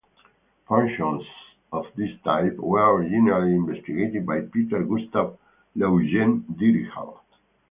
Functions 0.67 1.21
of 1.71 1.85
this 1.95 2.09
type 2.23 2.57
were 2.57 2.95
originally 2.95 3.53
investigated 3.53 4.25
by 4.25 4.41
Peter 4.41 4.83
Gustav 4.83 5.37
Lejeune 5.75 6.43
Dirichlet. 6.53 7.19